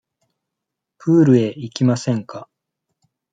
[0.97, 2.49] プールへ行きませんか。